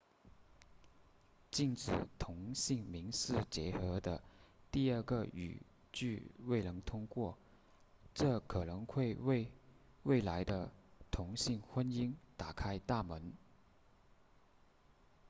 [1.51, 4.23] 禁止同性民事结合的
[4.71, 7.37] 第二个语句未能通过
[8.15, 9.51] 这可能会为
[10.01, 10.71] 未来的
[11.11, 13.35] 同性婚姻打开大门